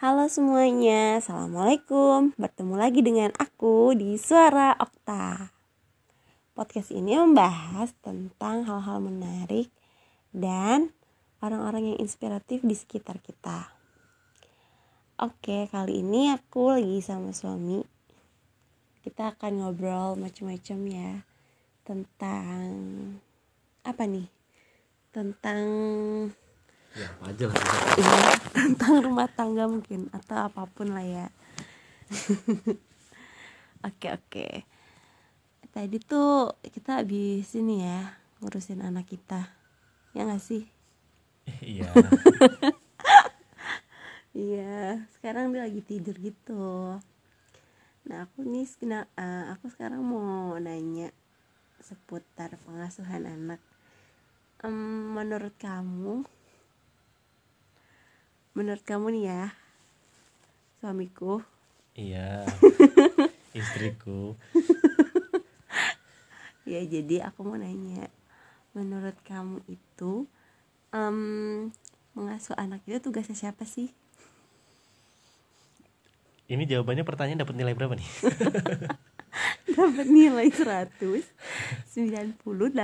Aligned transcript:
Halo 0.00 0.32
semuanya, 0.32 1.20
Assalamualaikum. 1.20 2.32
Bertemu 2.40 2.72
lagi 2.72 3.04
dengan 3.04 3.36
aku 3.36 3.92
di 3.92 4.16
Suara 4.16 4.72
Okta. 4.80 5.52
Podcast 6.56 6.88
ini 6.88 7.20
membahas 7.20 7.92
tentang 8.00 8.64
hal-hal 8.64 8.96
menarik 9.04 9.68
Dan 10.32 10.96
orang-orang 11.44 11.92
yang 11.92 11.98
inspiratif 12.00 12.64
di 12.64 12.72
sekitar 12.72 13.20
kita. 13.20 13.76
Oke, 15.20 15.68
kali 15.68 16.00
ini 16.00 16.32
aku 16.32 16.80
lagi 16.80 17.04
sama 17.04 17.36
suami. 17.36 17.84
Kita 19.04 19.36
akan 19.36 19.52
ngobrol 19.60 20.16
macam-macam 20.16 20.78
ya 20.88 21.12
Tentang 21.84 22.72
Apa 23.84 24.08
nih? 24.08 24.32
Tentang 25.12 25.68
ya 26.98 27.08
aja 27.22 27.44
lah 27.46 27.56
Iya, 27.98 28.18
tentang 28.54 28.94
rumah 29.06 29.28
tangga 29.30 29.70
mungkin 29.70 30.10
atau 30.10 30.50
apa 30.50 30.66
pun 30.66 30.90
lah 30.90 31.06
ya. 31.06 31.26
oke 33.86 34.08
oke. 34.10 34.48
Tadi 35.70 35.96
tuh 36.02 36.58
kita 36.66 37.02
habis 37.02 37.46
ini 37.54 37.86
ya 37.86 38.18
ngurusin 38.42 38.82
anak 38.82 39.06
kita, 39.06 39.54
ya 40.16 40.26
nggak 40.26 40.42
sih? 40.42 40.66
iya 41.62 41.90
Iya, 44.30 45.02
sekarang 45.18 45.50
dia 45.50 45.66
lagi 45.66 45.82
tidur 45.82 46.14
gitu. 46.14 46.94
Nah 48.06 48.18
aku 48.30 48.46
nih, 48.46 48.62
eh, 49.18 49.44
aku 49.50 49.66
sekarang 49.74 50.06
mau 50.06 50.54
nanya 50.54 51.10
seputar 51.82 52.54
pengasuhan 52.62 53.26
anak. 53.26 53.58
Em, 54.62 54.70
menurut 55.18 55.50
kamu, 55.58 56.22
menurut 58.56 58.82
kamu 58.82 59.06
nih 59.14 59.24
ya, 59.30 59.42
suamiku, 60.82 61.42
iya. 61.94 62.44
Istriku. 63.58 64.38
Ya 66.62 66.80
jadi 66.86 67.26
aku 67.26 67.42
mau 67.42 67.58
nanya, 67.58 68.06
menurut 68.76 69.18
kamu 69.26 69.58
itu 69.66 70.30
em, 70.94 71.18
mengasuh 72.14 72.54
anak 72.54 72.84
itu 72.86 73.02
tugasnya 73.02 73.34
siapa 73.34 73.66
sih? 73.66 73.90
ini 76.50 76.66
jawabannya 76.66 77.06
pertanyaan 77.06 77.46
dapat 77.46 77.54
nilai 77.54 77.74
berapa 77.78 77.94
nih? 77.94 78.10
Dapat 79.78 80.06
nilai 80.10 80.50
100, 80.50 80.98
90, 80.98 81.22
80. 81.94 82.82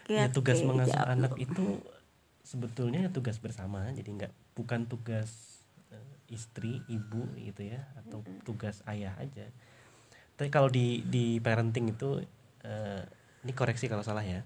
Oke, 0.00 0.16
ya 0.16 0.32
tugas 0.32 0.64
oke, 0.64 0.66
mengasuh 0.66 0.96
jawab 0.96 1.12
anak 1.12 1.32
itu 1.36 1.76
sebetulnya 2.50 3.06
tugas 3.14 3.38
bersama 3.38 3.86
jadi 3.94 4.10
nggak 4.10 4.32
bukan 4.58 4.90
tugas 4.90 5.62
eh, 5.94 6.34
istri 6.34 6.82
ibu 6.90 7.22
gitu 7.38 7.62
ya 7.62 7.86
atau 8.02 8.26
tugas 8.42 8.82
ayah 8.90 9.14
aja. 9.22 9.46
Tapi 10.34 10.50
kalau 10.50 10.66
di 10.66 11.06
di 11.06 11.38
parenting 11.38 11.94
itu 11.94 12.18
eh, 12.66 13.02
ini 13.46 13.52
koreksi 13.54 13.86
kalau 13.86 14.02
salah 14.02 14.26
ya. 14.26 14.42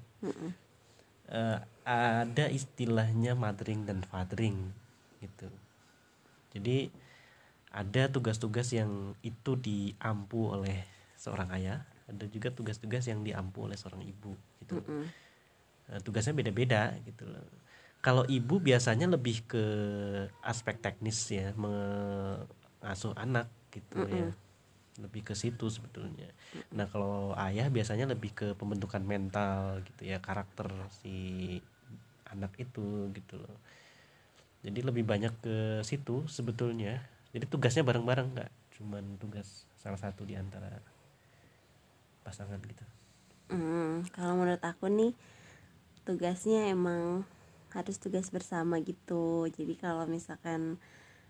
Eh, 1.33 1.59
ada 1.89 2.47
istilahnya 2.53 3.33
mothering 3.33 3.89
dan 3.89 4.05
fathering 4.05 4.69
gitu. 5.25 5.49
Jadi 6.53 6.93
ada 7.73 8.13
tugas-tugas 8.13 8.69
yang 8.77 9.17
itu 9.25 9.57
diampu 9.57 10.53
oleh 10.53 10.85
seorang 11.17 11.49
ayah 11.57 11.89
ada 12.05 12.29
juga 12.29 12.53
tugas-tugas 12.53 13.09
yang 13.09 13.25
diampu 13.25 13.65
oleh 13.65 13.81
seorang 13.81 14.05
ibu 14.05 14.37
gitu. 14.61 14.77
Eh, 15.89 16.01
tugasnya 16.05 16.37
beda-beda 16.37 16.93
gitu 17.09 17.25
loh 17.25 17.65
kalau 18.05 18.29
ibu 18.29 18.61
biasanya 18.61 19.09
lebih 19.09 19.49
ke 19.49 19.65
aspek 20.45 20.77
teknis 20.85 21.17
ya 21.33 21.57
mengasuh 21.57 23.17
anak 23.17 23.49
gitu 23.73 24.05
ya. 24.05 24.29
Lebih 25.01 25.25
ke 25.25 25.35
situ 25.35 25.73
sebetulnya. 25.73 26.29
Nah 26.77 26.85
kalau 26.93 27.33
ayah 27.41 27.73
biasanya 27.73 28.05
lebih 28.13 28.37
ke 28.37 28.47
pembentukan 28.61 29.01
mental 29.01 29.81
gitu 29.89 30.05
ya 30.05 30.21
karakter 30.21 30.69
si 31.01 31.17
anak 32.29 32.53
itu 32.61 33.09
gitu 33.17 33.41
loh. 33.41 33.57
Jadi 34.61 34.81
lebih 34.85 35.09
banyak 35.09 35.33
ke 35.41 35.57
situ 35.81 36.29
sebetulnya. 36.29 37.01
Jadi 37.33 37.49
tugasnya 37.49 37.83
bareng-bareng 37.89 38.29
nggak 38.37 38.53
cuman 38.79 39.17
tugas 39.17 39.65
salah 39.81 39.99
satu 39.99 40.27
di 40.27 40.35
antara 40.35 40.83
pasangan 42.27 42.59
gitu 42.65 42.85
Hmm, 43.53 44.03
kalau 44.17 44.41
menurut 44.41 44.65
aku 44.65 44.89
nih 44.89 45.13
tugasnya 46.09 46.73
emang 46.73 47.29
harus 47.75 47.99
tugas 47.99 48.31
bersama 48.31 48.79
gitu. 48.81 49.51
Jadi 49.51 49.75
kalau 49.75 50.07
misalkan 50.07 50.79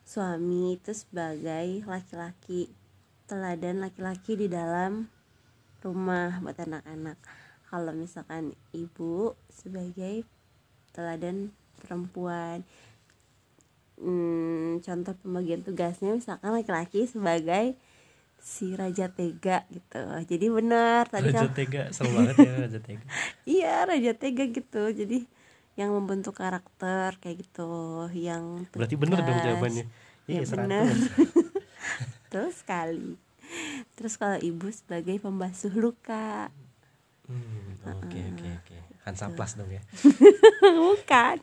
suami 0.04 0.76
itu 0.76 0.92
sebagai 0.92 1.82
laki-laki 1.88 2.68
teladan 3.24 3.80
laki-laki 3.80 4.36
di 4.36 4.52
dalam 4.52 5.08
rumah 5.80 6.38
buat 6.44 6.60
anak-anak. 6.60 7.16
Kalau 7.72 7.92
misalkan 7.96 8.52
ibu 8.76 9.32
sebagai 9.48 10.28
teladan 10.92 11.50
perempuan. 11.80 12.62
Hmm, 13.96 14.84
contoh 14.84 15.16
pembagian 15.24 15.64
tugasnya 15.64 16.12
misalkan 16.12 16.52
laki-laki 16.52 17.08
sebagai 17.08 17.74
si 18.44 18.76
raja 18.76 19.08
tega 19.08 19.64
gitu. 19.72 20.02
Jadi 20.28 20.46
benar 20.52 21.08
tadi 21.08 21.32
Raja 21.32 21.48
Tega 21.48 21.88
seru 21.96 22.12
banget 22.12 22.36
ya 22.44 22.54
Raja 22.68 22.80
Tega 22.84 23.06
Iya 23.56 23.74
Raja 23.88 24.12
Tega 24.12 24.44
gitu 24.52 24.82
Jadi 24.92 25.24
yang 25.74 25.90
membentuk 25.90 26.38
karakter 26.38 27.18
kayak 27.18 27.42
gitu 27.42 28.06
Yang 28.14 28.70
berarti 28.70 28.94
bener 28.94 29.18
dong 29.20 29.38
tegas. 29.38 29.46
jawabannya. 29.46 29.84
Ya 30.24 30.40
iya 30.40 30.46
bener. 30.46 30.94
100 30.94 31.04
Betul 32.24 32.46
sekali. 32.50 33.10
Terus 33.94 34.14
kalau 34.16 34.38
ibu 34.40 34.66
sebagai 34.72 35.20
pembasuh 35.20 35.74
luka. 35.74 36.48
Hmm, 37.24 37.78
oke 37.84 38.18
oke 38.34 38.48
oke. 38.62 38.76
Hansa 39.04 39.28
Plus 39.28 39.52
dong 39.54 39.68
ya. 39.68 39.82
Bukan. 40.80 41.36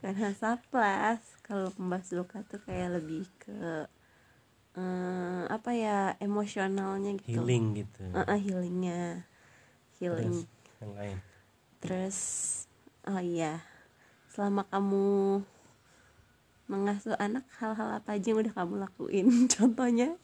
Bukan 0.00 0.14
Hansaplas 0.16 1.20
Kalau 1.44 1.68
pembasuh 1.72 2.24
luka 2.24 2.40
tuh 2.48 2.58
kayak 2.64 3.00
lebih 3.00 3.28
ke 3.36 3.84
eh, 4.74 5.42
Apa 5.46 5.76
ya 5.76 6.16
Emosionalnya 6.18 7.20
gitu. 7.20 7.44
Healing 7.44 7.84
gitu. 7.84 8.02
Eh, 8.16 8.24
eh, 8.24 8.38
Healingnya. 8.40 9.28
Healing. 10.00 10.32
Terus 10.32 10.80
yang 10.80 10.92
lain? 10.96 11.16
Terus 11.84 12.18
oh 13.06 13.22
iya, 13.22 13.62
selama 14.30 14.66
kamu 14.68 15.40
mengasuh 16.66 17.14
anak 17.22 17.46
hal-hal 17.62 18.02
apa 18.02 18.18
aja 18.18 18.26
yang 18.34 18.42
udah 18.42 18.54
kamu 18.54 18.74
lakuin? 18.82 19.26
Contohnya? 19.54 20.18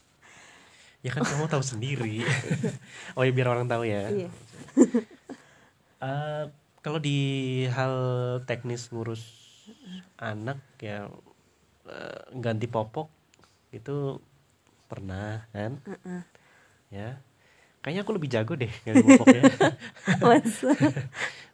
ya 1.03 1.11
kan 1.11 1.27
kamu 1.27 1.51
tahu 1.51 1.67
sendiri 1.67 2.23
oh 3.19 3.27
ya 3.27 3.35
biar 3.35 3.51
orang 3.51 3.67
tahu 3.67 3.83
ya 3.85 4.07
Iya. 4.09 4.31
Eh, 6.03 6.45
kalau 6.83 6.99
di 6.99 7.19
hal 7.71 7.95
teknis 8.43 8.91
ngurus 8.91 9.23
anak 10.19 10.59
ya 10.83 11.07
eh, 11.87 12.23
ganti 12.43 12.67
popok 12.67 13.07
itu 13.71 14.19
pernah 14.91 15.47
kan 15.55 15.79
Heeh. 15.87 16.23
ya 16.91 17.11
kayaknya 17.83 18.07
aku 18.07 18.15
lebih 18.15 18.31
jago 18.31 18.55
deh 18.55 18.71
ganti 18.87 19.03
popoknya 19.03 19.43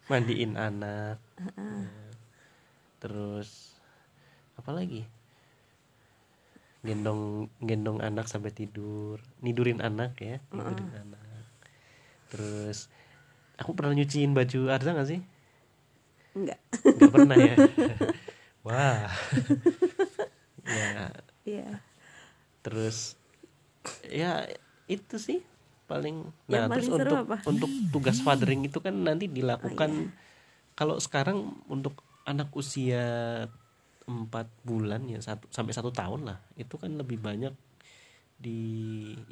mandiin 0.08 0.56
anak. 0.56 1.20
Terus 3.00 3.76
apa 4.56 4.70
lagi? 4.72 5.04
Gendong 6.84 7.52
gendong 7.60 8.00
anak 8.00 8.28
sampai 8.28 8.52
tidur. 8.52 9.20
Nidurin 9.44 9.84
anak 9.84 10.16
ya 10.20 10.40
nidurin 10.52 10.92
anak. 10.96 11.44
Terus 12.32 12.88
aku 13.60 13.76
pernah 13.76 13.96
nyuciin 13.96 14.32
baju 14.32 14.72
Arza 14.72 14.96
nggak 14.96 15.08
sih? 15.08 15.20
Enggak. 16.36 16.60
nggak 16.84 17.12
pernah 17.12 17.36
ya? 17.36 17.54
Wah. 18.66 19.08
Ya. 20.68 21.08
Iya. 21.48 21.80
terus 22.60 23.16
ya 24.04 24.44
itu 24.84 25.16
sih 25.16 25.40
paling 25.88 26.28
Yang 26.46 26.52
nah 26.52 26.68
paling 26.68 26.76
terus 26.76 26.86
seru 26.86 27.00
untuk 27.00 27.18
apa? 27.24 27.36
Oh, 27.40 27.50
untuk 27.50 27.70
tugas 27.90 28.18
fathering 28.20 28.68
itu 28.68 28.78
kan 28.84 28.92
nanti 28.92 29.26
dilakukan 29.26 29.90
iya. 29.90 30.12
kalau 30.76 31.00
sekarang 31.00 31.58
untuk 31.72 31.98
anak 32.28 32.52
usia 32.52 33.08
empat 34.08 34.48
bulan 34.64 35.04
ya 35.08 35.20
satu 35.20 35.48
sampai 35.48 35.72
satu 35.72 35.92
tahun 35.92 36.28
lah 36.32 36.38
itu 36.56 36.76
kan 36.76 36.92
lebih 36.96 37.20
banyak 37.20 37.52
di 38.38 38.62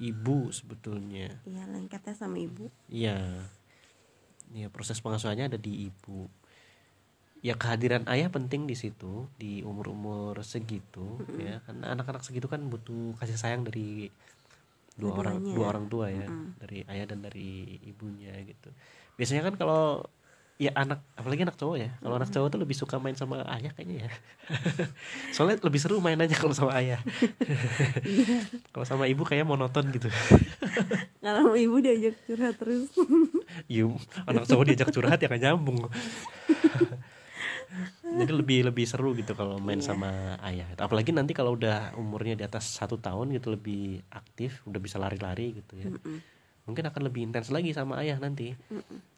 ibu 0.02 0.50
sebetulnya 0.50 1.30
Iya, 1.46 1.62
lengketnya 1.70 2.12
sama 2.18 2.42
ibu. 2.42 2.66
Iya. 2.90 3.46
Ya 4.50 4.66
proses 4.66 4.98
pengasuhannya 4.98 5.46
ada 5.46 5.58
di 5.58 5.86
ibu. 5.86 6.26
Ya 7.38 7.54
kehadiran 7.54 8.02
ayah 8.10 8.26
penting 8.34 8.66
di 8.66 8.74
situ 8.74 9.30
di 9.38 9.62
umur-umur 9.62 10.42
segitu 10.42 11.22
ya. 11.38 11.62
Karena 11.62 11.94
anak-anak 11.94 12.26
segitu 12.26 12.50
kan 12.50 12.66
butuh 12.66 13.14
kasih 13.22 13.38
sayang 13.38 13.62
dari 13.62 14.10
dua 14.96 15.12
orang 15.12 15.36
dua 15.44 15.66
orang 15.76 15.86
tua 15.92 16.06
ya, 16.08 16.26
dari 16.60 16.82
ayah 16.88 17.06
dan 17.08 17.20
dari 17.20 17.80
ibunya 17.84 18.32
gitu. 18.44 18.72
Biasanya 19.16 19.52
kan 19.52 19.54
kalau 19.60 20.04
ya 20.56 20.72
anak 20.72 21.04
apalagi 21.12 21.44
anak 21.44 21.60
cowok 21.60 21.76
ya 21.76 21.92
kalau 22.00 22.16
anak 22.16 22.32
cowok 22.32 22.48
tuh 22.48 22.60
lebih 22.64 22.72
suka 22.72 22.96
main 22.96 23.12
sama 23.12 23.44
ayah 23.44 23.72
kayaknya 23.76 24.08
ya. 24.08 24.10
Soalnya 25.36 25.60
lebih 25.60 25.80
seru 25.80 26.00
main 26.00 26.16
aja 26.16 26.32
kalau 26.32 26.56
sama 26.56 26.72
ayah. 26.80 27.00
Kalau 28.72 28.84
sama 28.88 29.04
ibu 29.08 29.24
kayak 29.24 29.44
monoton 29.44 29.88
gitu. 29.92 30.08
Kalau 31.24 31.52
ibu 31.56 31.76
diajak 31.80 32.16
curhat 32.24 32.56
terus. 32.56 32.88
Iya, 33.68 33.88
anak 34.24 34.48
cowok 34.48 34.64
diajak 34.72 34.88
curhat 34.92 35.20
ya 35.20 35.28
kan 35.28 35.40
nyambung 35.40 35.92
jadi 38.16 38.32
lebih 38.32 38.58
lebih 38.64 38.84
seru 38.84 39.12
gitu 39.12 39.32
kalau 39.32 39.60
main 39.60 39.78
Iya. 39.78 39.92
sama 39.92 40.10
ayah. 40.42 40.64
Apalagi 40.74 41.12
nanti 41.12 41.32
kalau 41.32 41.52
udah 41.52 41.92
umurnya 41.94 42.34
di 42.34 42.42
atas 42.42 42.64
satu 42.72 42.96
tahun 42.96 43.30
gitu 43.32 43.52
lebih 43.52 44.00
aktif 44.08 44.64
udah 44.64 44.80
bisa 44.80 44.96
lari-lari 44.96 45.56
gitu 45.56 45.76
ya. 45.76 45.92
Mungkin 46.64 46.82
akan 46.82 47.02
lebih 47.04 47.22
intens 47.22 47.48
lagi 47.48 47.70
sama 47.70 48.00
ayah 48.00 48.16
nanti. 48.16 48.56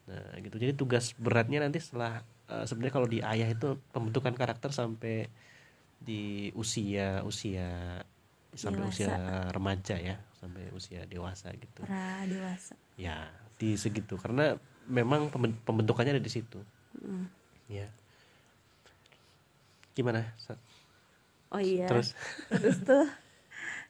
Nah 0.07 0.35
gitu. 0.39 0.57
Jadi 0.57 0.73
tugas 0.75 1.15
beratnya 1.15 1.63
nanti 1.63 1.79
setelah 1.79 2.21
eh, 2.47 2.65
sebenarnya 2.65 2.93
kalau 2.93 3.07
di 3.07 3.19
ayah 3.21 3.47
itu 3.47 3.79
pembentukan 3.89 4.33
karakter 4.33 4.69
sampai 4.69 5.31
di 5.99 6.51
usia 6.55 7.23
usia 7.23 7.99
sampai 8.55 8.81
Dewasa. 8.81 8.95
usia 8.95 9.15
remaja 9.51 9.97
ya 9.99 10.17
sampai 10.35 10.71
usia 10.73 11.03
dewasa 11.05 11.51
gitu. 11.53 11.83
Pra 11.85 12.25
dewasa 12.25 12.75
ya 12.97 13.29
di 13.57 13.75
segitu. 13.75 14.15
Karena 14.17 14.55
memang 14.87 15.29
pemben- 15.29 15.59
pembentukannya 15.63 16.17
ada 16.17 16.23
di 16.23 16.33
situ. 16.33 16.59
Ya 17.69 17.87
gimana? 19.99 20.23
Oh 21.51 21.59
iya. 21.59 21.91
Terus? 21.91 22.15
Terus 22.47 22.79
tuh 22.87 23.07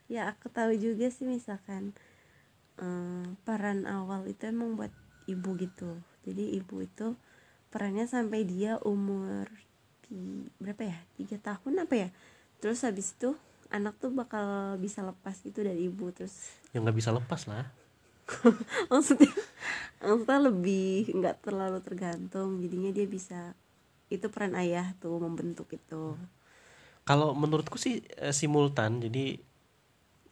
ya 0.09 0.33
aku 0.33 0.49
tahu 0.49 0.73
juga 0.73 1.13
sih 1.13 1.29
misalkan 1.29 1.93
eh, 2.81 3.25
peran 3.45 3.85
awal 3.85 4.25
itu 4.25 4.49
emang 4.49 4.73
buat 4.73 4.89
ibu 5.29 5.53
gitu. 5.61 6.01
Jadi 6.25 6.57
ibu 6.57 6.81
itu 6.81 7.13
perannya 7.69 8.09
sampai 8.09 8.41
dia 8.41 8.81
umur 8.81 9.45
berapa 10.57 10.89
ya? 10.89 10.97
Tiga 11.13 11.37
tahun 11.37 11.85
apa 11.85 11.95
ya? 11.95 12.09
Terus 12.57 12.81
habis 12.81 13.13
itu 13.13 13.37
anak 13.69 14.01
tuh 14.01 14.09
bakal 14.09 14.75
bisa 14.81 15.05
lepas 15.05 15.37
gitu 15.45 15.61
dari 15.61 15.85
ibu 15.85 16.09
terus 16.09 16.49
yang 16.73 16.81
nggak 16.89 16.97
bisa 16.97 17.13
lepas 17.13 17.45
lah. 17.45 17.69
Maksudnya 18.89 19.29
maksudnya 19.99 20.39
lebih 20.47 21.11
nggak 21.11 21.43
terlalu 21.43 21.79
tergantung 21.83 22.61
jadinya 22.63 22.91
dia 22.93 23.03
bisa 23.03 23.51
itu 24.09 24.25
peran 24.33 24.57
ayah 24.57 24.97
tuh 24.97 25.21
membentuk 25.21 25.69
itu. 25.73 26.17
Kalau 27.05 27.33
menurutku 27.37 27.77
sih 27.77 28.01
eh, 28.17 28.33
simultan 28.33 29.01
jadi 29.01 29.37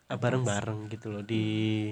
eh, 0.10 0.18
bareng-bareng 0.18 0.90
gitu 0.94 1.14
loh. 1.14 1.24
Di 1.24 1.90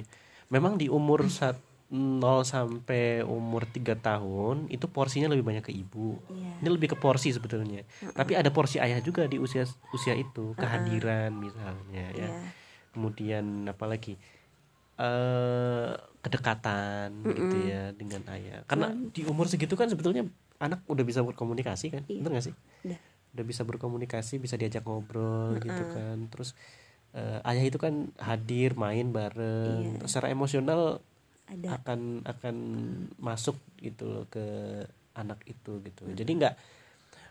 memang 0.49 0.77
di 0.77 0.89
umur 0.89 1.25
saat 1.31 1.57
0 1.93 2.41
sampai 2.41 3.21
umur 3.21 3.69
3 3.69 3.93
tahun 4.01 4.65
itu 4.73 4.89
porsinya 4.89 5.29
lebih 5.29 5.45
banyak 5.45 5.69
ke 5.69 5.73
ibu. 5.73 6.17
Iya. 6.33 6.65
ini 6.65 6.69
lebih 6.73 6.97
ke 6.97 6.97
porsi 6.97 7.29
sebetulnya. 7.29 7.85
Tapi 8.11 8.33
ada 8.33 8.49
porsi 8.49 8.81
ayah 8.81 8.97
juga 8.99 9.29
di 9.29 9.37
usia 9.37 9.69
usia 9.93 10.17
itu 10.17 10.57
kehadiran 10.57 11.31
misalnya 11.37 12.05
ya. 12.11 12.29
Iya. 12.29 12.29
kemudian 12.95 13.67
apalagi 13.67 14.15
eh 14.95 15.91
kedekatan 16.23 17.21
gitu 17.27 17.57
ya 17.69 17.93
dengan 17.93 18.23
ayah. 18.33 18.65
Karena 18.65 18.89
di 18.95 19.21
umur 19.29 19.45
segitu 19.45 19.77
kan 19.77 19.85
sebetulnya 19.85 20.25
anak 20.59 20.83
udah 20.87 21.03
bisa 21.03 21.21
berkomunikasi 21.21 21.91
kan? 21.91 22.03
Iya. 22.07 22.21
bener 22.23 22.39
gak 22.39 22.45
sih? 22.51 22.55
Udah. 22.87 22.99
udah 23.35 23.43
bisa 23.43 23.61
berkomunikasi 23.67 24.39
bisa 24.39 24.55
diajak 24.55 24.87
ngobrol 24.87 25.59
gitu 25.59 25.83
kan. 25.91 26.31
Terus 26.31 26.55
eh, 27.11 27.39
ayah 27.43 27.65
itu 27.67 27.75
kan 27.75 28.11
hadir 28.19 28.79
main 28.79 29.11
bareng. 29.11 29.99
Iya. 29.99 30.07
Secara 30.07 30.31
emosional 30.31 31.03
ada. 31.45 31.77
akan 31.77 32.23
akan 32.23 32.55
masuk 33.19 33.59
gitu 33.83 34.07
loh 34.07 34.25
ke 34.31 34.43
anak 35.15 35.43
itu 35.47 35.83
gitu. 35.83 36.07
Jadi 36.11 36.31
nggak 36.39 36.55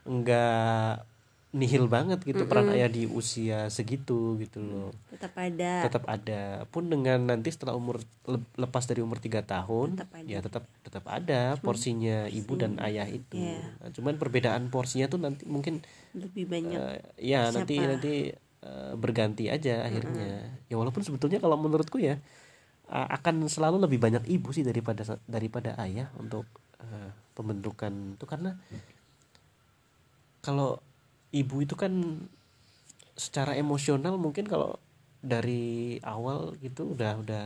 nggak 0.05 1.14
nihil 1.55 1.87
banget 1.87 2.19
gitu 2.27 2.51
peran 2.51 2.67
ayah 2.75 2.91
di 2.91 3.07
usia 3.07 3.71
segitu 3.71 4.35
gitu 4.43 4.59
loh. 4.59 4.91
Tetap 5.15 5.39
ada. 5.39 5.73
Tetap 5.87 6.05
ada. 6.11 6.67
Pun 6.67 6.91
dengan 6.91 7.31
nanti 7.31 7.55
setelah 7.55 7.79
umur 7.79 8.03
le- 8.27 8.51
lepas 8.59 8.83
dari 8.91 8.99
umur 9.07 9.23
tiga 9.23 9.47
tahun 9.47 9.95
Tetap 9.95 10.11
ada. 10.19 10.27
ya 10.27 10.39
tetap 10.43 10.67
tetap 10.83 11.05
ada 11.07 11.55
porsinya 11.63 12.27
ibu 12.27 12.59
dan 12.59 12.83
ayah 12.83 13.07
itu. 13.07 13.39
Iya. 13.39 13.71
Nah, 13.79 13.91
cuman 13.95 14.19
perbedaan 14.19 14.67
porsinya 14.67 15.07
tuh 15.07 15.23
nanti 15.23 15.47
mungkin 15.47 15.79
lebih 16.11 16.51
banyak 16.51 16.75
eh, 16.75 16.99
ya 17.23 17.47
nanti 17.55 17.79
Siapa? 17.79 17.91
nanti 17.95 18.15
eh, 18.67 18.93
berganti 18.99 19.45
aja 19.47 19.87
akhirnya. 19.87 20.59
Ya 20.67 20.75
walaupun 20.75 21.07
sebetulnya 21.07 21.39
kalau 21.39 21.55
menurutku 21.55 22.03
ya 22.03 22.19
a- 22.91 23.15
akan 23.15 23.47
selalu 23.47 23.87
lebih 23.87 24.03
banyak 24.03 24.27
ibu 24.27 24.51
sih 24.51 24.67
daripada 24.67 25.07
daripada 25.31 25.79
ayah 25.79 26.11
untuk 26.19 26.51
eh, 26.83 27.11
pembentukan. 27.39 28.19
Itu 28.19 28.27
karena 28.27 28.59
kalau 30.43 30.83
ibu 31.35 31.67
itu 31.67 31.75
kan 31.75 31.93
secara 33.19 33.59
emosional 33.59 34.15
mungkin 34.19 34.47
kalau 34.47 34.79
dari 35.19 35.99
awal 36.07 36.55
gitu 36.63 36.95
udah 36.95 37.19
udah 37.19 37.45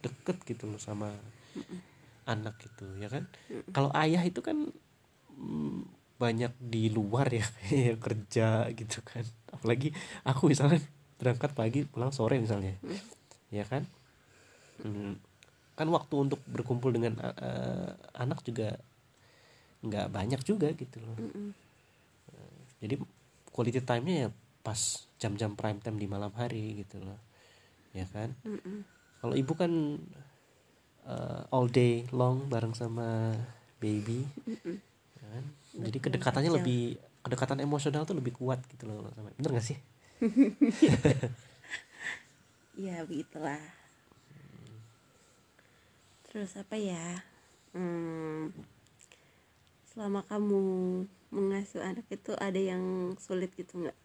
deket 0.00 0.36
gitu 0.48 0.70
loh 0.70 0.80
sama 0.80 1.12
anak 2.24 2.56
gitu 2.64 2.88
ya 2.96 3.12
kan? 3.12 3.28
Kalau 3.72 3.92
ayah 3.92 4.24
itu 4.24 4.40
kan 4.40 4.72
mm, 5.36 5.78
banyak 6.16 6.52
di 6.56 6.88
luar 6.88 7.28
ya 7.28 7.44
kayak 7.44 8.00
kerja 8.04 8.48
gitu 8.72 9.04
kan. 9.04 9.24
Apalagi 9.52 9.92
aku 10.24 10.48
misalnya 10.48 10.80
berangkat 11.20 11.52
pagi 11.52 11.84
pulang 11.84 12.14
sore 12.14 12.40
misalnya 12.40 12.76
ya 13.52 13.64
kan? 13.68 13.84
Hmm, 14.80 15.18
kan 15.74 15.88
waktu 15.90 16.14
untuk 16.14 16.40
berkumpul 16.46 16.94
dengan 16.94 17.18
uh, 17.18 17.90
anak 18.14 18.46
juga 18.46 18.78
nggak 19.82 20.06
banyak 20.10 20.40
juga 20.46 20.70
gitu 20.74 21.02
loh. 21.02 21.18
Jadi 22.78 22.94
quality 23.58 23.82
time-nya 23.82 24.14
ya 24.22 24.28
pas 24.62 24.78
jam-jam 25.18 25.58
prime 25.58 25.82
time 25.82 25.98
di 25.98 26.06
malam 26.06 26.30
hari 26.38 26.78
gitu 26.78 27.02
loh. 27.02 27.18
Ya 27.90 28.06
kan? 28.06 28.38
Kalau 29.18 29.34
ibu 29.34 29.50
kan 29.58 29.98
uh, 31.02 31.42
all 31.50 31.66
day 31.66 32.06
long 32.14 32.46
bareng 32.46 32.70
sama 32.78 33.34
baby. 33.82 34.22
Ya 35.18 35.26
kan? 35.34 35.44
jadi 35.78 35.98
kedekatannya 35.98 36.54
lebih 36.54 37.02
kedekatan 37.26 37.58
emosional 37.58 38.06
tuh 38.06 38.14
lebih 38.14 38.38
kuat 38.38 38.62
gitu 38.70 38.86
loh 38.86 39.10
sama 39.18 39.34
bener 39.34 39.58
gak 39.58 39.66
sih? 39.66 39.78
Ya 42.78 43.02
begitulah. 43.02 43.58
Terus 46.30 46.54
apa 46.54 46.78
ya? 46.78 47.26
Hmm, 47.74 48.54
selama 49.98 50.22
kamu 50.30 50.62
mengasuh 51.34 51.82
anak 51.82 52.06
itu 52.06 52.30
ada 52.38 52.54
yang 52.54 53.18
sulit 53.18 53.50
gitu 53.58 53.82
nggak? 53.82 53.98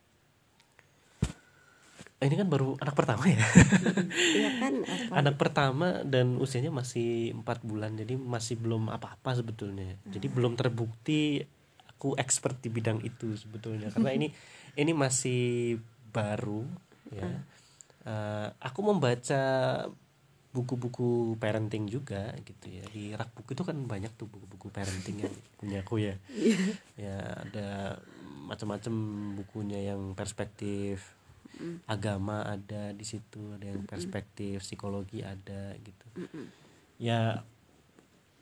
Eh, 2.17 2.25
ini 2.25 2.33
kan 2.33 2.49
baru 2.49 2.73
anak 2.81 2.97
pertama 2.97 3.29
ya? 3.29 3.37
Iya 4.41 4.49
kan 4.57 4.73
apa? 4.89 5.13
Anak 5.13 5.37
pertama 5.37 6.01
dan 6.01 6.41
usianya 6.41 6.73
masih 6.73 7.37
empat 7.37 7.61
bulan 7.61 7.93
jadi 7.93 8.17
masih 8.17 8.57
belum 8.57 8.89
apa-apa 8.89 9.37
sebetulnya. 9.37 9.93
Jadi 10.09 10.33
belum 10.33 10.57
terbukti 10.57 11.45
aku 11.85 12.17
expert 12.17 12.57
di 12.57 12.73
bidang 12.73 12.97
itu 13.05 13.37
sebetulnya. 13.37 13.93
Karena 13.93 14.17
ini 14.17 14.33
ini 14.81 14.97
masih 14.97 15.77
baru 16.09 16.65
ya. 17.13 17.37
Eh, 18.01 18.47
aku 18.65 18.81
membaca 18.81 19.43
buku-buku 20.53 21.33
parenting 21.41 21.89
juga 21.89 22.31
gitu 22.45 22.69
ya. 22.69 22.85
Di 22.93 23.17
rak 23.17 23.33
buku 23.33 23.57
itu 23.57 23.65
kan 23.65 23.77
banyak 23.83 24.13
tuh 24.13 24.29
buku-buku 24.29 24.69
parenting 24.69 25.25
yang 25.25 25.33
punya 25.57 25.81
aku 25.81 25.97
ya. 25.97 26.15
Ya 26.95 27.17
ada 27.41 27.97
macam-macam 28.45 28.93
bukunya 29.41 29.81
yang 29.81 30.13
perspektif 30.13 31.17
agama 31.85 32.45
ada 32.45 32.93
di 32.93 33.05
situ 33.05 33.57
ada 33.57 33.65
yang 33.73 33.85
perspektif 33.89 34.61
psikologi 34.61 35.25
ada 35.25 35.73
gitu. 35.81 36.07
Ya 37.01 37.41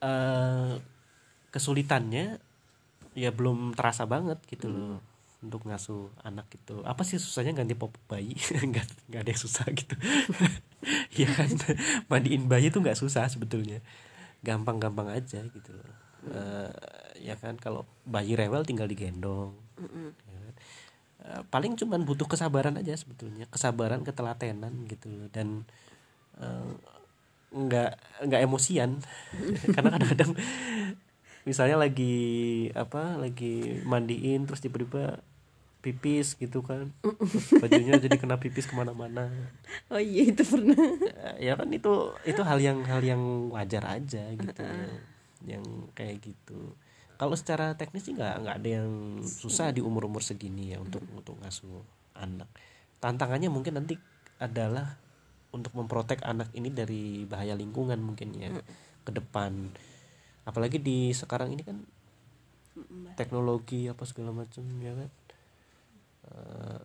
eh 0.03 0.75
kesulitannya 1.51 2.39
ya 3.11 3.29
belum 3.31 3.75
terasa 3.75 4.07
banget 4.07 4.39
gitu 4.47 4.71
loh 4.71 5.10
untuk 5.41 5.65
ngasuh 5.65 6.13
anak 6.21 6.45
gitu. 6.53 6.85
Apa 6.85 7.01
sih 7.01 7.17
susahnya 7.17 7.57
ganti 7.57 7.73
pop 7.73 7.91
bayi? 8.05 8.37
Nggak 8.69 8.85
nggak 9.09 9.21
ada 9.25 9.29
yang 9.33 9.41
susah 9.41 9.65
gitu. 9.73 9.95
Ya 11.13 11.29
kan? 11.29 11.45
Mandiin 12.09 12.49
bayi 12.49 12.73
tuh 12.73 12.81
nggak 12.81 12.97
susah 12.97 13.29
sebetulnya. 13.29 13.85
Gampang-gampang 14.41 15.13
aja 15.13 15.45
gitu 15.45 15.69
loh. 15.69 15.93
Eh, 16.33 16.73
ya 17.21 17.37
kan? 17.37 17.53
Kalau 17.61 17.85
bayi 18.01 18.33
rewel 18.33 18.65
tinggal 18.65 18.89
digendong. 18.89 19.53
Ya 19.77 20.39
kan? 20.41 20.55
Eh, 21.21 21.41
paling 21.53 21.77
cuman 21.77 22.01
butuh 22.01 22.25
kesabaran 22.25 22.81
aja 22.81 22.97
sebetulnya. 22.97 23.45
Kesabaran 23.53 24.01
ketelatenan 24.01 24.89
gitu 24.89 25.13
loh. 25.13 25.29
Dan 25.29 25.69
eh, 26.41 26.73
nggak 27.53 28.25
nggak 28.25 28.41
emosian. 28.41 29.05
Karena 29.77 29.93
kadang-kadang 29.93 30.33
misalnya 31.45 31.77
lagi 31.77 32.69
apa 32.73 33.17
lagi 33.17 33.81
mandiin 33.85 34.45
terus 34.45 34.61
tiba-tiba 34.61 35.21
pipis 35.81 36.37
gitu 36.37 36.61
kan. 36.61 36.93
Bajunya 37.61 37.97
jadi 37.97 38.15
kena 38.15 38.37
pipis 38.37 38.69
ke 38.69 38.73
mana-mana. 38.77 39.27
Oh 39.89 39.97
iya 39.97 40.29
itu 40.29 40.45
pernah. 40.45 40.77
Ya 41.41 41.57
kan 41.57 41.67
itu 41.73 42.13
itu 42.23 42.41
hal 42.45 42.61
yang 42.61 42.85
hal 42.85 43.01
yang 43.01 43.49
wajar 43.49 43.83
aja 43.97 44.23
gitu. 44.31 44.61
Ya. 44.61 45.57
yang 45.57 45.65
kayak 45.97 46.21
gitu. 46.21 46.77
Kalau 47.17 47.33
secara 47.33 47.73
teknis 47.73 48.05
sih 48.05 48.13
nggak 48.13 48.45
nggak 48.45 48.55
ada 48.61 48.69
yang 48.81 48.89
susah 49.25 49.73
di 49.73 49.81
umur 49.81 50.05
umur 50.05 50.21
segini 50.21 50.73
ya 50.73 50.77
untuk 50.77 51.01
untuk 51.17 51.37
ngasuh 51.41 51.81
anak. 52.17 52.49
Tantangannya 53.01 53.49
mungkin 53.49 53.81
nanti 53.81 53.97
adalah 54.37 55.01
untuk 55.49 55.73
memprotek 55.73 56.21
anak 56.21 56.53
ini 56.53 56.69
dari 56.69 57.25
bahaya 57.25 57.57
lingkungan 57.57 57.97
mungkin 57.97 58.37
ya 58.37 58.53
ke 59.01 59.11
depan. 59.13 59.73
Apalagi 60.45 60.77
di 60.77 61.09
sekarang 61.13 61.53
ini 61.57 61.65
kan 61.65 61.81
teknologi 63.19 63.91
apa 63.91 64.07
segala 64.07 64.31
macam 64.31 64.63
ya 64.79 64.95
kan 64.95 65.09
Eh, 66.21 66.81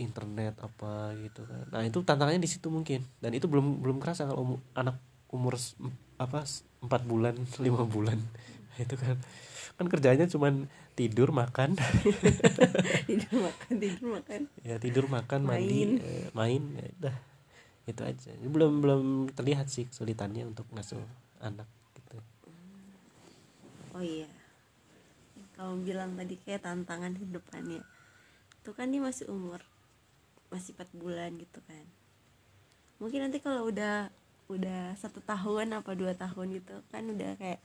internet 0.00 0.56
apa 0.60 1.12
gitu 1.18 1.44
kan. 1.44 1.66
Nah 1.68 1.82
itu 1.84 2.00
tantangannya 2.00 2.40
di 2.40 2.48
situ 2.50 2.72
mungkin. 2.72 3.04
Dan 3.20 3.36
itu 3.36 3.44
belum 3.50 3.84
belum 3.84 4.00
kerasa 4.00 4.24
kalau 4.24 4.56
umu- 4.56 4.64
anak 4.72 4.96
umur 5.28 5.60
apa 6.16 6.44
empat 6.80 7.02
bulan 7.04 7.36
lima 7.64 7.84
bulan. 7.84 8.16
Itu 8.80 8.96
kan 8.96 9.20
kan 9.76 9.86
kerjanya 9.88 10.24
cuman 10.28 10.68
tidur 10.96 11.32
makan. 11.32 11.76
Tidur 13.08 13.34
makan 13.44 13.72
tidur 13.80 14.06
makan. 14.20 14.40
Ya 14.60 14.76
tidur 14.76 15.04
makan 15.08 15.40
mandi 15.48 15.80
Main. 15.80 15.90
eh, 16.00 16.26
main 16.36 16.62
ya 16.76 16.84
udah. 17.00 17.16
Itu 17.88 18.00
aja. 18.04 18.30
Ini 18.36 18.48
belum 18.48 18.80
belum 18.84 19.02
terlihat 19.32 19.68
sih 19.68 19.88
kesulitannya 19.88 20.48
untuk 20.48 20.68
ngasuh 20.72 21.00
anak 21.40 21.68
gitu. 21.96 22.18
Oh 23.96 24.04
iya. 24.04 24.28
Kamu 25.56 25.84
bilang 25.84 26.16
tadi 26.16 26.36
kayak 26.40 26.64
tantangan 26.64 27.16
hidupannya 27.16 27.80
itu 28.60 28.70
kan 28.76 28.86
dia 28.92 29.00
masih 29.08 29.26
umur 29.32 29.60
masih 30.52 30.72
4 30.76 30.90
bulan 30.94 31.30
gitu 31.42 31.60
kan. 31.68 31.84
Mungkin 33.00 33.20
nanti 33.24 33.38
kalau 33.40 33.66
udah 33.70 34.12
udah 34.50 34.98
satu 34.98 35.22
tahun 35.22 35.78
apa 35.78 35.94
dua 35.94 36.12
tahun 36.18 36.58
gitu 36.58 36.74
kan 36.90 37.06
udah 37.06 37.38
kayak 37.38 37.60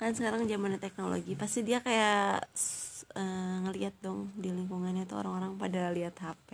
kan 0.00 0.10
sekarang 0.16 0.48
zamannya 0.48 0.80
teknologi 0.80 1.32
pasti 1.36 1.60
dia 1.68 1.78
kayak 1.84 2.48
s- 2.56 3.04
eh, 3.14 3.56
ngelihat 3.64 3.94
dong 4.04 4.32
di 4.42 4.48
lingkungannya 4.50 5.04
tuh 5.10 5.20
orang-orang 5.22 5.52
pada 5.62 5.82
lihat 5.96 6.16
HP 6.24 6.50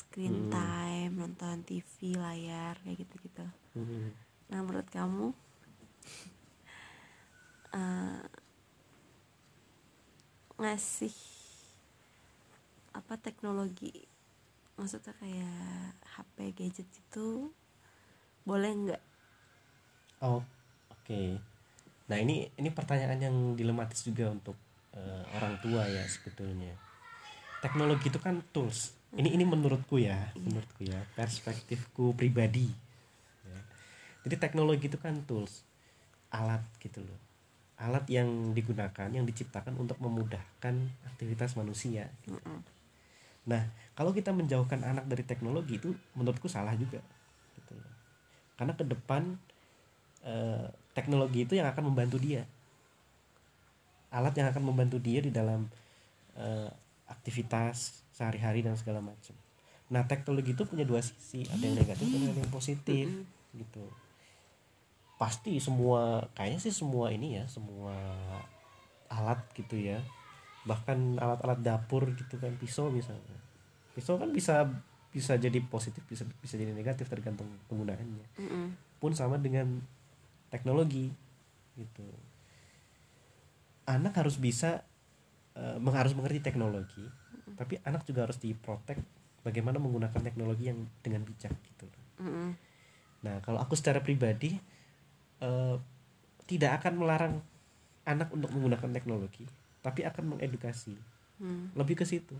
screen 0.00 0.36
time 0.52 1.12
nonton 1.20 1.56
TV 1.68 2.16
layar 2.24 2.74
kayak 2.84 2.96
gitu-gitu. 3.04 3.46
Hmm. 3.76 4.08
Nah 4.50 4.60
menurut 4.64 4.88
kamu? 4.92 5.26
Eh, 7.72 8.22
ngasih 10.56 11.12
apa 12.96 13.20
teknologi 13.20 13.92
maksudnya 14.76 15.12
kayak 15.20 15.96
HP 16.16 16.36
gadget 16.52 16.88
itu 16.88 17.52
boleh 18.44 18.70
nggak? 18.72 19.02
Oh, 20.24 20.40
oke. 20.92 21.20
Nah 22.06 22.16
ini 22.20 22.48
ini 22.56 22.68
pertanyaan 22.70 23.18
yang 23.18 23.36
dilematis 23.58 24.04
juga 24.06 24.30
untuk 24.30 24.54
eh, 24.94 25.24
orang 25.36 25.58
tua 25.60 25.82
ya 25.88 26.04
sebetulnya. 26.06 26.72
Teknologi 27.60 28.12
itu 28.12 28.20
kan 28.20 28.44
tools. 28.52 28.94
Ini 29.16 29.32
ini 29.32 29.44
menurutku 29.48 29.96
ya, 29.96 30.28
menurutku 30.36 30.84
ya, 30.84 31.00
perspektifku 31.16 32.12
pribadi. 32.12 32.68
Ya. 33.48 33.58
Jadi 34.28 34.36
teknologi 34.36 34.92
itu 34.92 35.00
kan 35.00 35.24
tools, 35.24 35.64
alat 36.28 36.60
gitu 36.84 37.00
loh. 37.00 37.20
Alat 37.80 38.04
yang 38.12 38.52
digunakan, 38.52 39.08
yang 39.08 39.24
diciptakan 39.24 39.72
untuk 39.80 39.96
memudahkan 40.04 40.74
aktivitas 41.08 41.56
manusia. 41.56 42.12
gitu. 42.28 42.36
Nah, 43.46 43.62
kalau 43.94 44.10
kita 44.10 44.34
menjauhkan 44.34 44.82
anak 44.82 45.06
dari 45.06 45.22
teknologi 45.22 45.78
itu 45.78 45.94
menurutku 46.18 46.50
salah 46.50 46.74
juga. 46.74 46.98
Gitu. 47.54 47.74
Karena 48.58 48.74
ke 48.74 48.84
depan 48.84 49.38
eh, 50.26 50.66
teknologi 50.92 51.46
itu 51.46 51.54
yang 51.54 51.70
akan 51.70 51.94
membantu 51.94 52.18
dia. 52.18 52.42
Alat 54.10 54.34
yang 54.34 54.50
akan 54.50 54.62
membantu 54.66 54.98
dia 54.98 55.22
di 55.22 55.30
dalam 55.30 55.70
eh, 56.34 56.70
aktivitas 57.06 58.02
sehari-hari 58.10 58.66
dan 58.66 58.74
segala 58.74 58.98
macam. 58.98 59.38
Nah, 59.86 60.02
teknologi 60.02 60.50
itu 60.50 60.66
punya 60.66 60.82
dua 60.82 60.98
sisi, 60.98 61.46
ada 61.46 61.62
yang 61.62 61.78
negatif 61.78 62.10
dan 62.10 62.26
ada 62.26 62.40
yang 62.42 62.50
positif 62.50 63.06
gitu. 63.54 63.86
Pasti 65.16 65.62
semua 65.62 66.26
kayaknya 66.34 66.60
sih 66.66 66.74
semua 66.74 67.14
ini 67.14 67.38
ya, 67.38 67.44
semua 67.46 67.94
alat 69.06 69.38
gitu 69.54 69.78
ya. 69.78 70.02
Bahkan 70.66 71.22
alat-alat 71.22 71.62
dapur 71.62 72.10
gitu 72.12 72.36
kan, 72.36 72.52
pisau 72.58 72.90
misalnya. 72.90 73.38
Pisau 73.94 74.18
kan 74.18 74.34
bisa 74.34 74.66
bisa 75.16 75.32
jadi 75.40 75.64
positif, 75.64 76.04
bisa 76.04 76.28
bisa 76.44 76.60
jadi 76.60 76.76
negatif 76.76 77.08
tergantung 77.08 77.48
penggunaannya 77.72 78.36
Mm-mm. 78.36 78.76
pun 79.00 79.16
sama 79.16 79.40
dengan 79.40 79.80
teknologi 80.52 81.08
gitu 81.72 82.04
anak 83.88 84.12
harus 84.20 84.36
bisa 84.36 84.84
meng- 85.56 85.96
harus 85.96 86.12
mengerti 86.12 86.44
teknologi 86.44 87.04
tapi 87.56 87.80
anak 87.88 88.04
juga 88.04 88.28
harus 88.28 88.36
diprotek 88.36 89.00
bagaimana 89.40 89.80
menggunakan 89.80 90.20
teknologi 90.20 90.68
yang 90.68 90.84
dengan 91.00 91.24
bijak 91.24 91.54
gitu 91.64 91.88
Mm-mm. 92.20 92.52
nah 93.24 93.40
kalau 93.40 93.56
aku 93.64 93.72
secara 93.72 94.04
pribadi 94.04 94.52
eh, 95.40 95.76
tidak 96.44 96.84
akan 96.84 96.92
melarang 97.00 97.34
anak 98.04 98.28
untuk 98.36 98.52
menggunakan 98.52 98.92
teknologi 98.92 99.48
tapi 99.86 100.02
akan 100.02 100.34
mengedukasi. 100.34 100.98
Hmm. 101.36 101.68
lebih 101.76 102.00
ke 102.00 102.08
situ. 102.08 102.32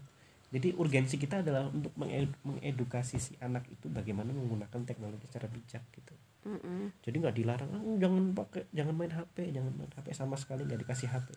Jadi 0.49 0.73
urgensi 0.75 1.15
kita 1.15 1.45
adalah 1.45 1.69
untuk 1.69 1.93
menge- 1.95 2.33
mengedukasi 2.43 3.21
si 3.21 3.37
anak 3.39 3.69
itu 3.69 3.87
bagaimana 3.87 4.33
menggunakan 4.33 4.83
teknologi 4.83 5.29
secara 5.29 5.47
bijak 5.47 5.85
gitu. 5.93 6.15
Mm-mm. 6.47 6.95
jadi 7.03 7.17
nggak 7.19 7.37
dilarang 7.37 7.71
"Ah, 7.75 7.83
jangan 7.99 8.31
pakai 8.31 8.71
jangan 8.71 8.95
main 8.95 9.11
HP 9.11 9.51
jangan 9.51 9.75
main 9.75 9.91
HP 9.91 10.15
sama 10.15 10.39
sekali 10.39 10.63
nggak 10.63 10.87
dikasih 10.87 11.11
HP 11.11 11.29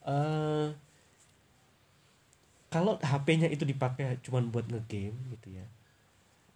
Eh, 0.00 0.68
kalau 2.72 2.96
HP-nya 2.96 3.52
itu 3.52 3.68
dipakai 3.68 4.16
cuman 4.24 4.48
buat 4.48 4.64
ngegame 4.64 5.12
gitu 5.36 5.52
ya 5.52 5.66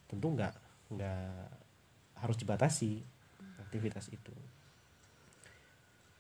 tentu 0.08 0.32
nggak 0.32 0.56
nggak 0.88 1.28
harus 2.16 2.36
dibatasi 2.38 3.04
aktivitas 3.60 4.08
itu 4.08 4.32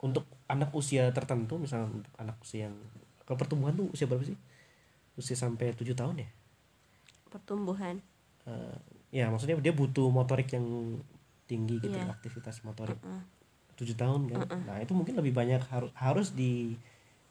untuk 0.04 0.28
anak 0.44 0.68
usia 0.76 1.08
tertentu 1.16 1.56
misalnya 1.56 1.88
untuk 2.04 2.12
anak 2.20 2.36
usia 2.44 2.68
yang 2.68 2.76
kalau 3.24 3.40
pertumbuhan 3.40 3.72
tuh 3.72 3.88
usia 3.88 4.04
berapa 4.04 4.20
sih? 4.28 4.36
Usia 5.16 5.32
sampai 5.32 5.72
tujuh 5.72 5.96
tahun 5.96 6.20
ya? 6.20 6.28
Pertumbuhan. 7.32 8.04
Eh, 8.44 8.76
ya 9.08 9.32
maksudnya 9.32 9.56
dia 9.64 9.72
butuh 9.72 10.12
motorik 10.12 10.52
yang 10.52 11.00
tinggi 11.48 11.80
gitu 11.80 11.96
Iya. 11.96 12.12
aktivitas 12.12 12.60
motorik. 12.68 13.00
Tujuh 13.80 13.96
tahun 13.96 14.28
kan? 14.28 14.44
Nah 14.68 14.76
itu 14.84 14.92
mungkin 14.92 15.16
lebih 15.16 15.32
banyak 15.32 15.64
harus 15.72 15.90
harus 15.96 16.28
di 16.36 16.76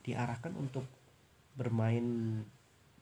diarahkan 0.04 0.52
untuk 0.58 0.84
bermain 1.54 2.04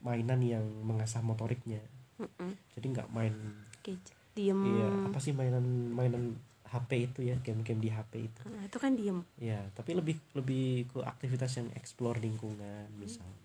mainan 0.03 0.39
yang 0.43 0.65
mengasah 0.83 1.23
motoriknya. 1.23 1.79
Mm-mm. 2.21 2.53
jadi 2.77 2.85
nggak 2.85 3.09
main 3.09 3.33
gadget 3.81 4.13
diem. 4.37 4.61
Iya 4.61 4.87
apa 5.09 5.17
sih 5.17 5.33
mainan 5.33 5.89
mainan 5.89 6.37
HP 6.71 7.11
itu 7.11 7.19
ya 7.27 7.35
game-game 7.43 7.83
di 7.83 7.89
HP 7.91 8.31
itu. 8.31 8.41
Nah, 8.47 8.63
itu 8.63 8.77
kan 8.79 8.95
diem. 8.95 9.19
Ya 9.35 9.59
tapi 9.75 9.91
lebih 9.91 10.15
lebih 10.31 10.87
ke 10.87 11.03
aktivitas 11.03 11.59
yang 11.59 11.67
explore 11.75 12.15
lingkungan 12.23 12.87
misalnya 12.95 13.39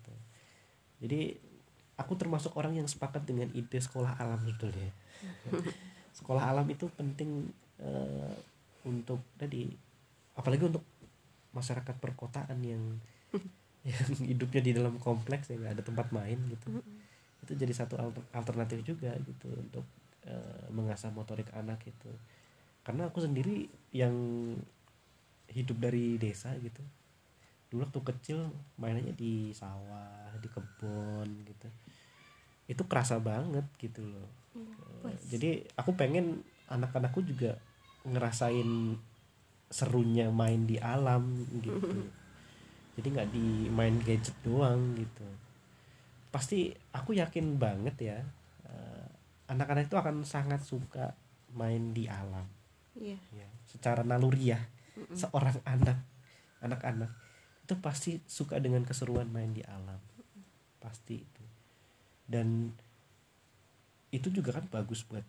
gitu. 0.00 0.12
jadi 1.04 1.36
aku 2.00 2.16
termasuk 2.16 2.56
orang 2.56 2.80
yang 2.80 2.88
sepakat 2.88 3.28
dengan 3.28 3.52
ide 3.52 3.78
sekolah 3.78 4.16
alam 4.16 4.40
sebetulnya. 4.42 4.90
Sekolah 6.18 6.46
alam 6.46 6.66
itu 6.70 6.86
penting 6.94 7.50
eh, 7.82 8.34
untuk 8.86 9.20
tadi 9.36 9.66
apalagi 10.38 10.66
untuk 10.70 10.86
masyarakat 11.54 11.96
perkotaan 12.00 12.58
yang 12.64 12.82
yang 13.88 14.08
hidupnya 14.24 14.62
di 14.64 14.72
dalam 14.74 14.96
kompleks 14.96 15.52
ya 15.52 15.60
nggak 15.60 15.74
ada 15.80 15.84
tempat 15.84 16.08
main 16.10 16.38
gitu. 16.48 16.80
Itu 17.44 17.52
jadi 17.54 17.74
satu 17.76 18.00
alter- 18.00 18.30
alternatif 18.32 18.80
juga 18.86 19.12
gitu 19.20 19.52
untuk 19.52 19.84
eh, 20.24 20.66
mengasah 20.72 21.12
motorik 21.12 21.52
anak 21.52 21.82
itu 21.84 22.10
karena 22.84 23.08
aku 23.08 23.24
sendiri 23.24 23.64
yang 23.96 24.12
hidup 25.48 25.80
dari 25.80 26.20
desa 26.20 26.52
gitu. 26.60 26.84
Dulu 27.72 27.88
waktu 27.88 28.00
kecil 28.12 28.38
mainannya 28.76 29.16
di 29.16 29.50
sawah 29.56 30.36
di 30.36 30.48
kebun 30.52 31.28
gitu. 31.48 31.68
Itu 32.68 32.84
kerasa 32.84 33.16
banget 33.18 33.64
gitu 33.80 34.04
loh. 34.04 34.28
Eh, 35.08 35.18
jadi 35.32 35.64
aku 35.80 35.96
pengen 35.96 36.44
anak-anakku 36.68 37.24
juga 37.24 37.56
ngerasain 38.04 39.00
serunya 39.72 40.28
main 40.28 40.68
di 40.68 40.76
alam 40.76 41.24
gitu. 41.64 42.04
Jadi 42.94 43.06
nggak 43.10 43.30
di 43.34 43.66
main 43.74 43.98
gadget 44.06 44.38
doang 44.46 44.94
gitu. 44.94 45.26
Pasti 46.30 46.70
aku 46.94 47.10
yakin 47.16 47.58
banget 47.58 47.96
ya 47.98 48.18
eh, 48.70 49.06
anak-anak 49.50 49.90
itu 49.90 49.98
akan 49.98 50.22
sangat 50.22 50.62
suka 50.62 51.10
main 51.58 51.90
di 51.90 52.06
alam 52.06 52.46
iya. 52.98 53.18
Ya 53.34 53.48
secara 53.68 54.06
naluriah 54.06 54.62
seorang 55.10 55.58
anak 55.66 55.98
anak-anak 56.62 57.10
itu 57.64 57.74
pasti 57.80 58.20
suka 58.28 58.60
dengan 58.60 58.84
keseruan 58.84 59.28
main 59.32 59.50
di 59.50 59.64
alam. 59.64 59.98
Pasti 60.78 61.24
itu. 61.24 61.44
Dan 62.28 62.70
itu 64.14 64.28
juga 64.30 64.54
kan 64.60 64.68
bagus 64.68 65.02
buat 65.08 65.24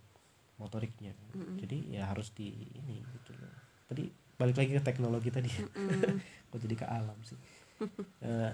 motoriknya. 0.59 1.15
Jadi 1.59 1.95
ya 1.95 2.11
harus 2.11 2.31
di 2.35 2.51
ini 2.75 3.01
gitu 3.01 3.31
loh. 3.39 3.55
Tadi 3.87 4.05
balik 4.35 4.59
lagi 4.59 4.71
ke 4.75 4.83
teknologi 4.83 5.31
tadi 5.31 5.47
kok 6.51 6.59
jadi 6.59 6.75
ke 6.75 6.85
alam 6.87 7.15
sih? 7.23 7.39
Eh, 8.19 8.51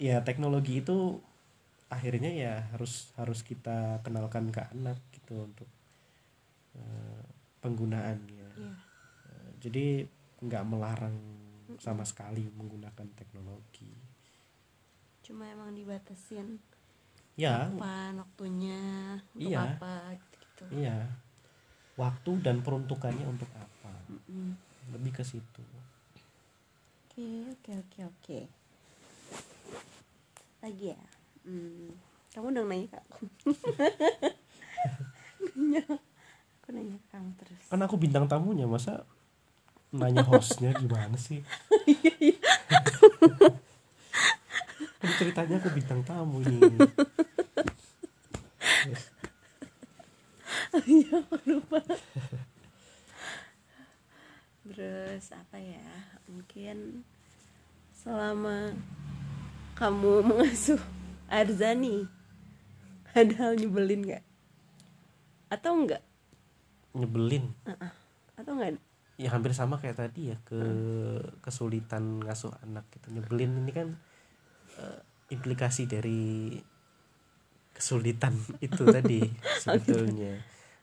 ya 0.00 0.24
teknologi 0.24 0.80
itu 0.80 1.20
akhirnya 1.92 2.32
ya 2.32 2.54
harus 2.72 3.12
harus 3.20 3.44
kita 3.44 4.00
kenalkan 4.00 4.48
ke 4.48 4.64
anak 4.72 4.96
gitu 5.12 5.44
untuk 5.44 5.68
eh, 6.80 7.31
penggunaannya. 7.62 8.48
Iya. 8.58 8.74
Eh, 9.30 9.50
jadi 9.62 9.84
nggak 10.42 10.64
melarang 10.66 11.14
sama 11.78 12.02
sekali 12.02 12.50
menggunakan 12.52 13.06
teknologi. 13.14 13.88
Cuma 15.22 15.46
emang 15.46 15.70
dibatasin 15.72 16.58
ya 17.32 17.64
kapan 17.72 18.20
waktunya 18.20 18.82
untuk 19.32 19.48
Iya. 19.48 19.60
apa 19.78 19.94
gitu. 20.18 20.64
Iya. 20.74 20.98
Waktu 21.96 22.30
dan 22.42 22.60
peruntukannya 22.60 23.24
untuk 23.24 23.48
apa? 23.54 23.94
Mm-mm. 24.10 24.58
lebih 24.90 25.14
ke 25.14 25.22
situ. 25.22 25.62
Oke 27.06 27.46
oke 27.48 27.70
oke 27.78 27.98
oke. 28.04 28.38
Lagi 30.60 30.90
ya? 30.90 31.00
Hmm. 31.42 31.90
kamu 32.32 32.48
dong 32.54 32.64
nanya 32.64 32.96
kak 32.96 33.04
nanya 35.52 35.84
aku 36.56 36.68
nanya 36.72 36.96
ke 36.96 37.06
kamu 37.12 37.28
terus 37.36 37.61
kan 37.72 37.80
aku 37.80 37.96
bintang 37.96 38.28
tamunya 38.28 38.68
masa 38.68 39.08
nanya 39.88 40.20
hostnya 40.28 40.76
gimana 40.76 41.16
sih 41.16 41.40
kan 45.00 45.10
ceritanya 45.16 45.56
aku 45.56 45.72
bintang 45.72 46.04
tamu 46.04 46.44
nih 46.44 46.60
Iya, 50.72 51.20
lupa. 51.44 51.84
Terus 54.64 55.24
apa 55.36 55.60
ya? 55.60 55.84
Mungkin 56.24 57.04
selama 57.92 58.72
kamu 59.76 60.24
mengasuh 60.32 60.80
Arzani 61.28 62.08
ada 63.12 63.34
hal 63.36 63.60
nyebelin 63.60 64.00
nggak? 64.00 64.24
Atau 65.52 65.76
enggak? 65.76 66.00
Nyebelin. 66.96 67.50
Atau 68.36 68.56
enggak? 68.56 68.80
ya 69.20 69.28
hampir 69.30 69.52
sama 69.52 69.76
kayak 69.76 70.02
tadi 70.02 70.32
ya 70.32 70.36
ke 70.42 70.58
kesulitan 71.44 72.24
ngasuh 72.24 72.52
anak 72.64 72.88
gitu. 72.90 73.12
Nyebelin 73.12 73.62
ini 73.62 73.72
kan 73.72 73.88
eh, 74.80 75.00
implikasi 75.30 75.86
dari 75.86 76.56
kesulitan 77.72 78.34
itu 78.66 78.82
tadi 78.88 79.22
sebetulnya. 79.62 80.40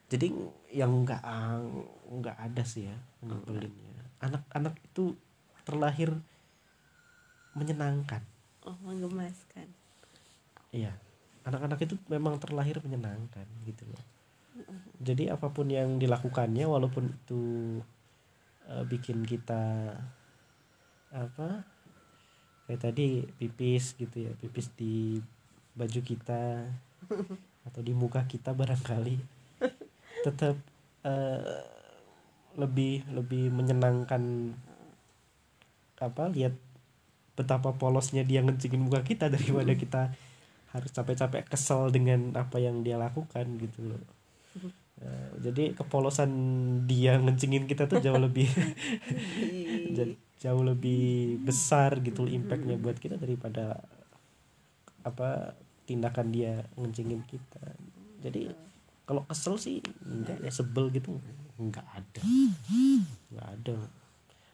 Jadi 0.10 0.34
yang 0.74 1.06
enggak 1.06 1.22
enggak 2.10 2.38
ada 2.38 2.64
sih 2.66 2.90
ya 2.90 2.98
nyebelinnya. 3.26 4.04
Anak-anak 4.24 4.76
itu 4.82 5.14
terlahir 5.66 6.16
menyenangkan. 7.54 8.26
Oh, 8.66 8.78
menggemaskan. 8.86 9.70
Iya, 10.70 10.94
anak-anak 11.46 11.82
itu 11.82 11.98
memang 12.10 12.38
terlahir 12.38 12.78
menyenangkan 12.82 13.46
gitu 13.66 13.86
loh. 13.90 14.04
Jadi 15.00 15.32
apa 15.32 15.52
pun 15.52 15.68
yang 15.72 15.98
dilakukannya, 15.98 16.66
walaupun 16.68 17.12
itu 17.12 17.42
eh, 18.68 18.84
bikin 18.84 19.24
kita 19.24 19.96
apa, 21.10 21.64
kayak 22.68 22.82
tadi 22.84 23.26
pipis 23.40 23.98
gitu 23.98 24.30
ya, 24.30 24.32
pipis 24.38 24.70
di 24.76 25.18
baju 25.74 26.02
kita 26.04 26.68
atau 27.68 27.82
di 27.82 27.94
muka 27.96 28.28
kita 28.28 28.52
barangkali, 28.52 29.18
tetap 30.28 30.56
eh, 31.08 31.64
lebih 32.60 33.08
lebih 33.14 33.54
menyenangkan 33.54 34.54
apa 36.00 36.32
lihat 36.32 36.56
betapa 37.40 37.72
polosnya 37.76 38.28
dia 38.28 38.44
ngencingin 38.44 38.84
muka 38.84 39.04
kita 39.04 39.32
daripada 39.32 39.72
kita 39.84 40.02
harus 40.76 40.92
capek-capek 40.94 41.50
kesel 41.50 41.90
dengan 41.90 42.36
apa 42.36 42.60
yang 42.62 42.84
dia 42.84 43.00
lakukan 43.00 43.48
gitu 43.58 43.96
loh 43.96 44.19
Eh, 45.00 45.32
jadi 45.40 45.72
kepolosan 45.80 46.32
dia 46.84 47.16
ngencingin 47.24 47.72
kita 47.72 47.88
tuh 47.88 48.04
jauh 48.04 48.20
lebih 48.20 48.52
ja- 49.98 50.20
jauh 50.44 50.64
lebih 50.64 51.40
besar 51.48 52.04
gitu 52.04 52.28
impactnya 52.28 52.76
buat 52.76 53.00
kita 53.00 53.16
daripada 53.16 53.80
apa 55.08 55.56
tindakan 55.88 56.36
dia 56.36 56.68
ngencingin 56.76 57.24
kita. 57.26 57.64
Jadi 58.20 58.52
kalau 59.08 59.24
kesel 59.24 59.56
sih 59.56 59.80
enggak 60.04 60.44
ya 60.44 60.52
sebel 60.52 60.92
gitu. 60.92 61.16
Enggak 61.56 61.88
ada. 61.96 62.22
Enggak 63.32 63.48
ada. 63.56 63.78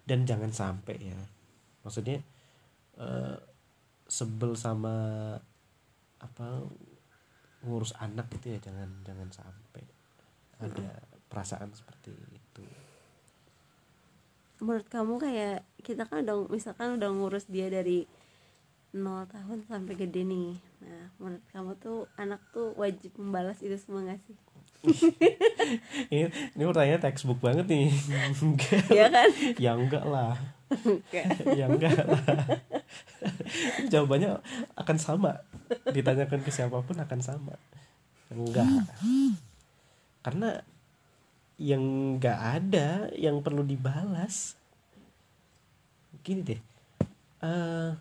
Dan 0.05 0.29
jangan 0.29 0.53
sampai 0.53 1.09
ya. 1.09 1.19
Maksudnya 1.81 2.21
eh, 3.01 3.37
sebel 4.05 4.53
sama 4.53 4.93
apa 6.21 6.63
ngurus 7.65 7.97
anak 7.97 8.29
gitu 8.31 8.53
ya 8.53 8.59
jangan 8.61 8.89
jangan 9.01 9.27
sampai 9.33 9.83
ada 10.61 10.87
perasaan 11.27 11.73
seperti 11.73 12.13
itu 12.31 12.63
Menurut 14.55 14.87
kamu 14.87 15.19
kayak 15.19 15.67
kita 15.83 16.07
kan 16.07 16.23
udah 16.23 16.47
misalkan 16.47 16.95
udah 16.95 17.09
ngurus 17.11 17.43
dia 17.51 17.67
dari 17.67 18.07
0 18.95 19.27
tahun 19.27 19.67
sampai 19.67 19.99
gede 19.99 20.23
nih. 20.23 20.55
Nah, 20.79 21.11
menurut 21.19 21.43
kamu 21.51 21.71
tuh 21.75 22.07
anak 22.15 22.39
tuh 22.55 22.71
wajib 22.79 23.11
membalas 23.19 23.59
itu 23.59 23.75
semua 23.75 24.07
gak 24.07 24.23
sih? 24.23 24.37
ini 26.13 26.29
ini 26.29 26.63
pertanyaan 26.63 27.01
textbook 27.01 27.41
banget 27.41 27.65
nih 27.65 27.89
enggak 28.41 28.85
Iya 28.95 29.05
kan? 29.09 29.29
ya 29.57 29.71
enggak 29.73 30.05
lah 30.05 30.37
Enggak. 30.69 31.25
ya 31.57 31.65
enggak 31.65 32.05
lah 32.05 32.21
jawabannya 33.91 34.39
akan 34.77 34.97
sama. 34.97 35.41
Ditanyakan 35.89 36.41
ke 36.45 36.51
siapa 36.53 36.81
pun 36.81 36.97
akan 36.97 37.19
sama. 37.21 37.55
Enggak. 38.29 38.89
Karena 40.21 40.61
yang 41.55 41.83
enggak 42.19 42.39
ada 42.39 43.09
yang 43.15 43.39
perlu 43.41 43.63
dibalas. 43.63 44.59
Gini 46.25 46.41
deh. 46.43 46.61
Eh, 47.45 47.91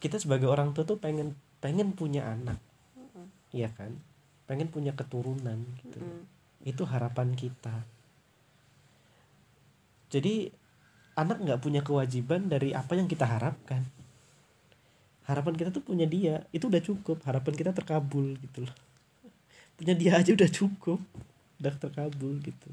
kita 0.00 0.16
sebagai 0.16 0.48
orang 0.48 0.72
tua 0.72 0.88
tuh 0.88 0.96
pengen 0.96 1.36
pengen 1.60 1.92
punya 1.92 2.24
anak. 2.24 2.58
Iya 3.52 3.68
kan? 3.74 3.98
Pengen 4.48 4.72
punya 4.72 4.96
keturunan 4.96 5.62
gitu. 5.84 6.00
Mm. 6.00 6.24
itu 6.60 6.84
harapan 6.84 7.32
kita. 7.32 7.72
Jadi 10.12 10.52
anak 11.20 11.38
nggak 11.44 11.60
punya 11.60 11.84
kewajiban 11.84 12.48
dari 12.48 12.72
apa 12.72 12.96
yang 12.96 13.06
kita 13.06 13.28
harapkan. 13.28 13.84
Harapan 15.28 15.54
kita 15.54 15.70
tuh 15.70 15.84
punya 15.84 16.08
dia 16.08 16.48
itu 16.50 16.66
udah 16.66 16.82
cukup. 16.82 17.20
Harapan 17.22 17.52
kita 17.54 17.70
terkabul 17.76 18.34
gitu 18.40 18.64
loh. 18.64 18.76
Punya 19.76 19.92
dia 19.92 20.16
aja 20.16 20.32
udah 20.32 20.50
cukup 20.50 21.00
udah 21.60 21.76
terkabul 21.76 22.40
gitu. 22.40 22.72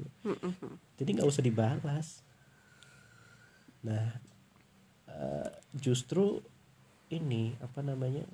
Jadi 0.96 1.10
nggak 1.20 1.28
usah 1.28 1.44
dibalas. 1.44 2.24
Nah 3.84 4.16
eh, 5.12 5.48
justru 5.76 6.40
ini 7.12 7.52
apa 7.60 7.84
namanya 7.84 8.24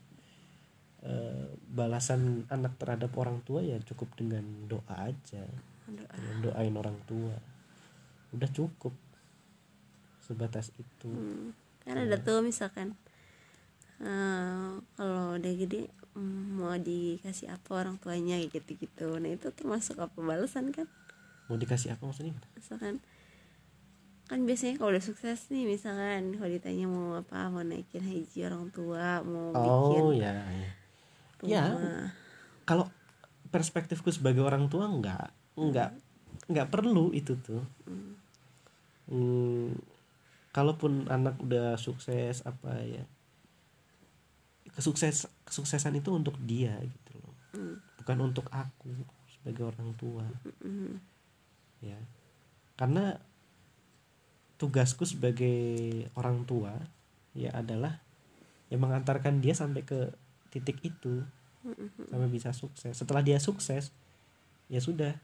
eh, 1.02 1.50
balasan 1.74 2.46
anak 2.48 2.78
terhadap 2.78 3.10
orang 3.18 3.42
tua 3.42 3.66
ya 3.66 3.76
cukup 3.82 4.14
dengan 4.14 4.46
doa 4.70 4.94
aja. 4.94 5.42
Doa. 5.84 6.08
dengan 6.16 6.36
doain 6.48 6.74
orang 6.80 6.96
tua. 7.04 7.34
Udah 8.32 8.48
cukup 8.48 8.94
sebatas 10.24 10.72
itu 10.80 11.08
Hmm. 11.12 11.52
Kan 11.84 12.00
ada 12.00 12.16
tuh 12.16 12.40
misalkan 12.40 12.96
eh, 14.00 14.70
kalau 14.96 15.36
udah 15.36 15.52
gede 15.52 15.92
mm, 16.16 16.56
mau 16.56 16.74
dikasih 16.80 17.52
apa 17.52 17.70
orang 17.76 18.00
tuanya 18.00 18.40
kayak 18.40 18.56
gitu-gitu. 18.56 19.20
Nah, 19.20 19.28
itu 19.28 19.52
termasuk 19.52 20.00
apa 20.00 20.16
balasan 20.16 20.72
kan? 20.72 20.88
mau 21.44 21.60
dikasih 21.60 21.92
apa 21.92 22.08
maksudnya 22.08 22.32
Misalkan 22.56 23.04
kan 24.24 24.40
biasanya 24.48 24.80
kalau 24.80 24.96
udah 24.96 25.04
sukses 25.04 25.52
nih 25.52 25.68
misalkan 25.68 26.32
kalau 26.40 26.48
ditanya 26.48 26.88
mau 26.88 27.20
apa 27.20 27.52
mau 27.52 27.60
naikin 27.60 28.00
haji 28.00 28.48
orang 28.48 28.72
tua 28.72 29.20
mau 29.20 29.52
bikin 29.52 30.00
oh 30.00 30.12
ya 30.16 30.32
ya. 30.32 30.70
Ya. 31.44 31.62
rumah 31.68 32.08
kalau 32.64 32.88
perspektifku 33.52 34.08
sebagai 34.08 34.40
orang 34.40 34.72
tua 34.72 34.88
nggak 34.88 35.28
nggak 35.60 35.90
nggak 36.48 36.68
perlu 36.72 37.12
itu 37.12 37.36
tuh 37.36 37.60
Hmm, 39.04 39.76
kalaupun 40.54 41.10
anak 41.10 41.34
udah 41.42 41.74
sukses 41.74 42.46
apa 42.46 42.78
ya 42.86 43.02
kesukses 44.70 45.26
kesuksesan 45.42 45.98
itu 45.98 46.14
untuk 46.14 46.38
dia 46.46 46.78
gitu 46.82 47.12
loh. 47.18 47.34
Hmm. 47.54 47.76
bukan 48.02 48.18
untuk 48.26 48.46
aku 48.50 48.90
sebagai 49.30 49.70
orang 49.70 49.94
tua. 49.94 50.26
Mm. 50.66 50.98
ya. 51.78 51.98
Karena 52.74 53.14
tugasku 54.58 55.06
sebagai 55.06 56.08
orang 56.18 56.42
tua 56.42 56.74
ya 57.38 57.54
adalah 57.54 58.02
ya 58.66 58.76
mengantarkan 58.78 59.38
dia 59.38 59.54
sampai 59.54 59.86
ke 59.86 60.10
titik 60.50 60.82
itu. 60.82 61.22
Sampai 62.10 62.28
bisa 62.28 62.50
sukses. 62.50 62.92
Setelah 62.98 63.22
dia 63.22 63.38
sukses 63.38 63.94
ya 64.66 64.82
sudah. 64.82 65.14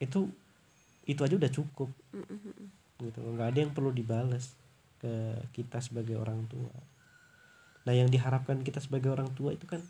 Itu 0.00 0.32
itu 1.04 1.20
aja 1.20 1.36
udah 1.36 1.52
cukup 1.52 1.92
gitu. 3.00 3.20
Nggak 3.22 3.48
ada 3.54 3.58
yang 3.58 3.72
perlu 3.72 3.90
dibalas 3.90 4.54
ke 4.98 5.40
kita 5.54 5.82
sebagai 5.82 6.18
orang 6.18 6.46
tua. 6.46 6.74
Nah 7.84 7.92
yang 7.92 8.08
diharapkan 8.08 8.64
kita 8.64 8.80
sebagai 8.80 9.12
orang 9.12 9.28
tua 9.36 9.52
itu 9.52 9.68
kan 9.68 9.82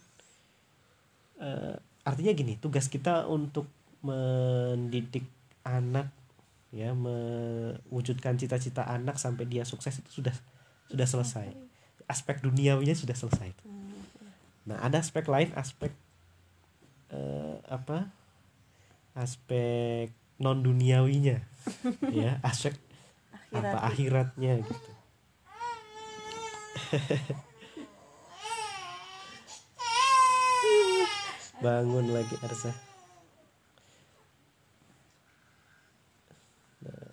eh, 1.39 1.77
artinya 2.05 2.33
gini 2.35 2.59
tugas 2.59 2.91
kita 2.91 3.31
untuk 3.31 3.71
mendidik 4.05 5.25
anak 5.65 6.13
ya 6.75 6.91
mewujudkan 6.93 8.35
cita-cita 8.35 8.85
anak 8.85 9.17
sampai 9.17 9.47
dia 9.47 9.63
sukses 9.63 10.03
itu 10.03 10.21
sudah 10.21 10.35
sudah 10.91 11.07
selesai. 11.07 11.49
Aspek 12.05 12.45
duniawinya 12.45 12.93
sudah 12.93 13.17
selesai 13.17 13.75
nah 14.65 14.81
ada 14.81 15.01
aspek 15.01 15.29
lain 15.29 15.53
aspek 15.55 15.93
eh, 17.13 17.57
apa? 17.69 18.09
Aspek 19.15 20.11
non 20.41 20.65
duniawinya 20.65 21.39
ya 22.11 22.43
aspek 22.43 22.75
apa 23.55 23.79
akhiratnya. 23.87 24.67
gitu. 24.67 24.91
Bangun 31.65 32.13
lagi 32.13 32.37
Arsa. 32.45 32.77
Nah, 36.85 37.09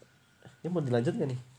ini 0.60 0.68
mau 0.68 0.84
dilanjut 0.84 1.16
gak 1.16 1.32
nih 1.32 1.51